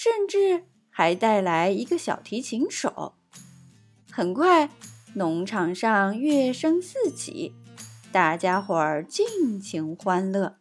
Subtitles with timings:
[0.00, 3.14] 甚至还带来一个小提琴手。
[4.12, 4.70] 很快，
[5.14, 7.52] 农场上乐声四起，
[8.12, 10.58] 大家伙儿尽情欢乐。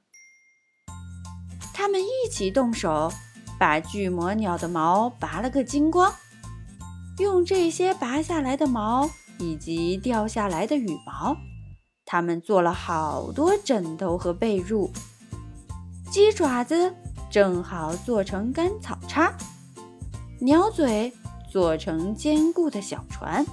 [1.71, 3.13] 他们一起动手，
[3.59, 6.11] 把巨魔鸟的毛拔了个精光。
[7.19, 9.07] 用这些拔下来的毛
[9.37, 11.37] 以及掉下来的羽毛，
[12.05, 14.89] 他们做了好多枕头和被褥。
[16.09, 16.95] 鸡爪子
[17.37, 19.31] 正好做成干草叉，
[20.39, 21.13] 鸟嘴
[21.51, 23.45] 做成坚固的小船。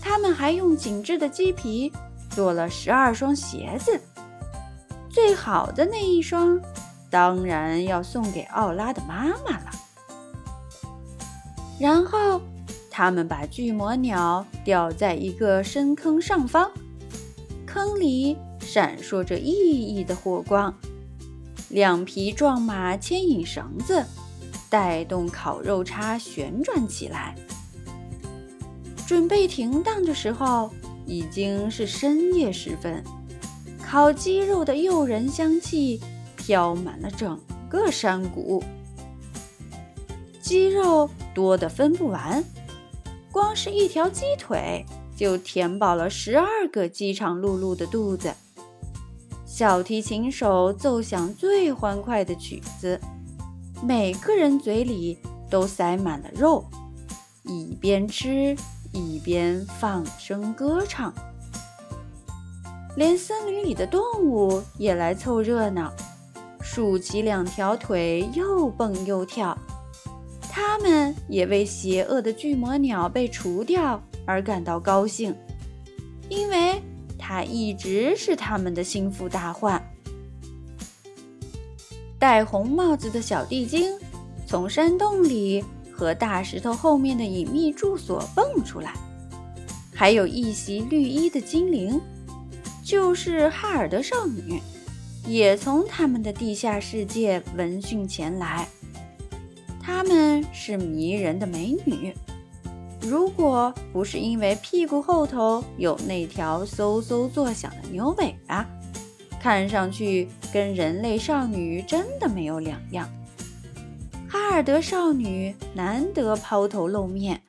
[0.00, 1.92] 他们还用紧致的鸡皮
[2.30, 4.00] 做了十二双鞋子，
[5.10, 6.58] 最好的那一双。
[7.10, 9.70] 当然要送给奥拉的妈妈了。
[11.78, 12.40] 然后，
[12.90, 16.70] 他们把巨魔鸟吊在一个深坑上方，
[17.66, 19.52] 坑里闪烁着熠
[19.94, 20.74] 熠的火光。
[21.68, 24.04] 两匹壮马牵引绳子，
[24.68, 27.34] 带动烤肉叉旋转起来。
[29.06, 30.70] 准备停当的时候，
[31.06, 33.02] 已经是深夜时分。
[33.82, 36.00] 烤鸡肉的诱人香气。
[36.36, 38.64] 飘满了整个山谷，
[40.40, 42.42] 鸡肉多得分不完，
[43.30, 48.32] 光是一条鸡腿就填饱了十二个饥肠辘辘的肚子。
[49.58, 53.00] 小提琴手奏响最欢快的曲子，
[53.82, 55.18] 每个人嘴里
[55.50, 56.64] 都塞满了肉，
[57.42, 58.56] 一边吃
[58.92, 61.12] 一边放声歌唱，
[62.94, 65.92] 连森林里的动物也来凑热闹。
[66.62, 69.58] 竖起两条腿，又蹦又跳。
[70.48, 75.34] 他们也为邪恶的巨魔鸟被除掉而感到高兴，
[76.28, 76.80] 因为
[77.28, 79.82] 他一直是他们的心腹大患。
[82.18, 83.92] 戴红帽子的小地精
[84.46, 85.62] 从山洞里
[85.92, 88.94] 和大石头后面的隐秘住所蹦出来，
[89.94, 92.00] 还有一袭绿衣的精灵，
[92.82, 94.62] 就是哈尔德少女。
[95.26, 98.66] 也从他们的地下世界闻讯前来。
[99.82, 102.14] 她们是迷人的美女，
[103.00, 108.66] 如果不是因为屁股后头有那条嗖嗖作响的牛尾巴，
[109.40, 113.08] 看上去跟人类少女真的没有两样。
[114.28, 117.40] 哈尔德少女难得抛头露面，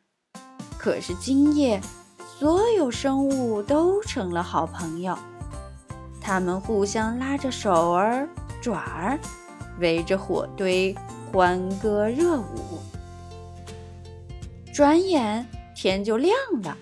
[0.78, 1.82] 可是今夜
[2.38, 5.18] 所有生物都成了好朋友。
[6.22, 8.30] 他们互相拉着手儿、
[8.62, 9.20] 爪儿，
[9.80, 10.96] 围着火堆
[11.32, 12.80] 欢歌热舞。
[14.80, 15.46] 转眼
[15.76, 16.78] 天就亮了，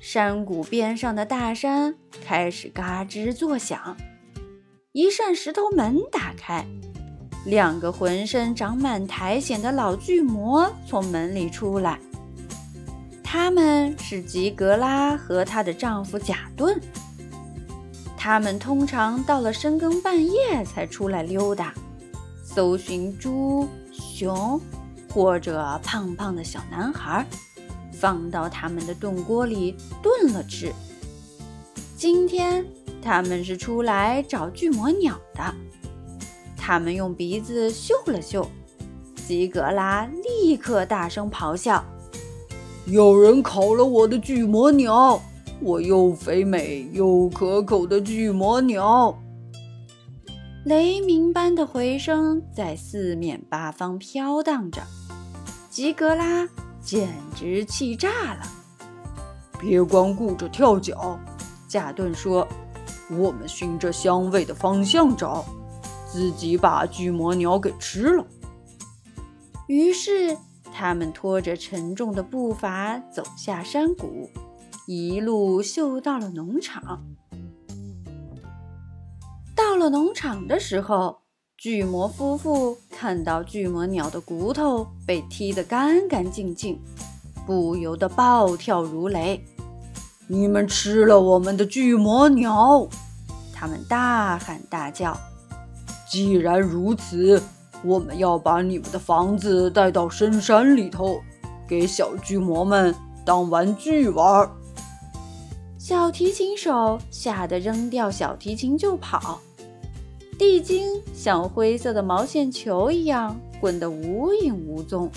[0.00, 3.96] 山谷边上的大山开始嘎吱作响。
[4.92, 6.62] 一扇石头门打开，
[7.46, 11.98] 两个浑身长满苔藓的老巨魔从门里出来。
[13.24, 16.78] 他们是吉格拉和她的丈夫贾顿。
[18.14, 21.72] 他们通常到了深更半夜才出来溜达，
[22.44, 24.60] 搜寻猪、熊
[25.12, 27.26] 或者胖胖的小男孩，
[27.92, 30.72] 放到他们的炖锅里炖了吃。
[31.96, 32.64] 今天
[33.02, 35.54] 他们是出来找巨魔鸟的。
[36.56, 38.48] 他们用鼻子嗅了嗅，
[39.26, 41.84] 吉格拉立刻大声咆哮
[42.86, 45.20] ：“有人烤了我的巨魔鸟！”
[45.60, 49.16] 我又肥美又可口的巨魔鸟，
[50.64, 54.82] 雷鸣般的回声在四面八方飘荡着。
[55.72, 56.46] 吉格拉
[56.82, 58.42] 简直气炸了！
[59.58, 61.18] 别光顾着跳脚，
[61.66, 62.46] 贾顿说
[63.08, 65.46] ：“我们循着香味的方向找，
[66.06, 68.26] 自己把巨魔鸟给吃了。”
[69.66, 70.36] 于是，
[70.74, 74.28] 他们拖着沉重的步伐走下山谷。
[74.86, 77.02] 一路嗅到了农场。
[79.56, 81.22] 到了农场的时候，
[81.56, 86.78] 巨魔夫妇看到巨魔鸟的骨头被踢得干干净净，
[87.46, 89.44] 不由得暴跳如雷。
[90.28, 92.86] “你们吃了我们的巨魔鸟！”
[93.52, 95.16] 他们大喊大叫。
[96.08, 97.42] “既然如此，
[97.82, 101.20] 我们要把你们的房子带到深山里头，
[101.66, 104.48] 给小巨魔们当玩具玩。”
[105.78, 109.40] 小提琴手吓得扔掉小提琴就跑，
[110.38, 115.10] 地精像灰色的毛线球一样滚得无影无踪。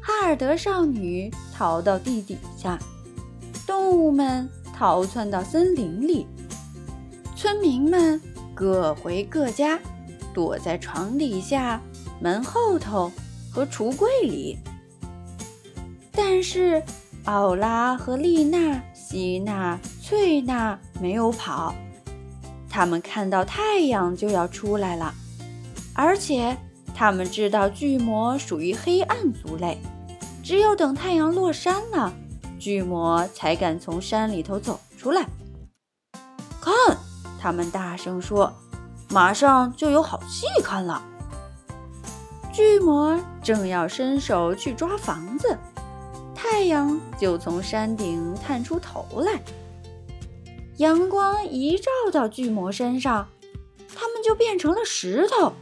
[0.00, 2.78] 哈尔德少女逃到地底下，
[3.66, 6.26] 动物们逃窜到森林里，
[7.36, 8.20] 村民们
[8.54, 9.78] 各回各家，
[10.32, 11.80] 躲在床底下、
[12.20, 13.10] 门后头
[13.52, 14.58] 和橱柜里。
[16.12, 16.82] 但是
[17.24, 21.74] 奥拉和丽娜、希娜、翠娜没有跑，
[22.78, 25.12] 他们看到太阳就要出来了，
[25.94, 26.56] 而且
[26.94, 29.76] 他们知道巨魔属于黑暗族类，
[30.44, 32.12] 只有等太阳落山了，
[32.56, 35.26] 巨魔才敢从山里头走出来。
[36.60, 36.72] 看，
[37.40, 38.52] 他们大声说
[39.10, 41.02] ：“马上就有好戏看了！”
[42.54, 45.58] 巨魔正要伸手去抓房子，
[46.32, 49.40] 太阳就从山顶探出头来。
[50.78, 53.28] 阳光一照到巨魔身上，
[53.96, 55.52] 它们就变成了石头，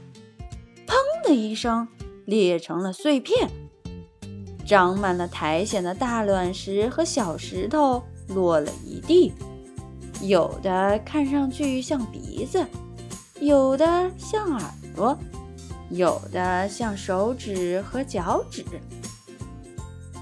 [0.86, 0.94] 砰
[1.26, 1.88] 的一声
[2.26, 3.50] 裂成了碎片，
[4.66, 9.32] 长满了苔藓的大卵石和小石头落了一地。
[10.20, 12.66] 有的看上去像鼻子，
[13.40, 14.62] 有的像耳
[14.94, 15.16] 朵，
[15.88, 18.62] 有的像手指和脚趾。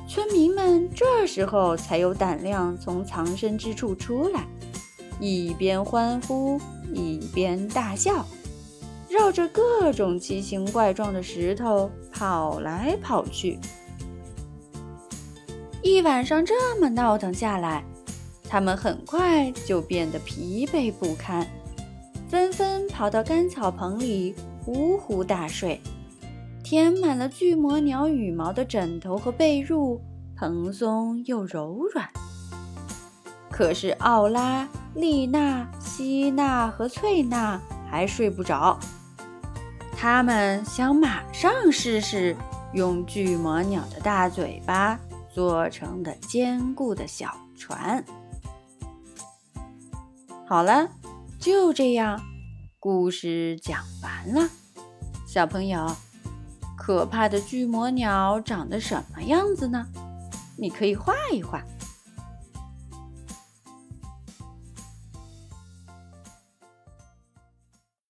[0.09, 4.47] 村民们这时候才有胆量从藏身之处出来，
[5.21, 6.61] 一边欢呼
[6.93, 8.27] 一边大笑，
[9.09, 13.59] 绕着各种奇形怪状的石头跑来跑去。
[15.83, 17.85] 一晚上这么闹腾下来。
[18.47, 21.45] 他们很快就变得疲惫不堪，
[22.29, 24.33] 纷纷跑到干草棚里
[24.65, 25.81] 呼呼大睡，
[26.63, 29.99] 填满了巨魔鸟羽毛的枕头和被褥
[30.37, 32.09] 蓬松又柔软。
[33.51, 37.61] 可是奥拉、丽娜、希娜和翠娜
[37.91, 38.79] 还睡不着，
[39.97, 42.37] 他们想马上试试
[42.73, 44.99] 用巨魔鸟的大嘴巴
[45.33, 48.05] 做成的坚固的小船。
[50.47, 50.89] 好了，
[51.41, 52.21] 就这样，
[52.79, 54.49] 故事讲完了。
[55.27, 55.91] 小朋友，
[56.77, 59.87] 可怕的巨魔鸟长得什么样子呢？
[60.57, 61.61] 你可以画一画。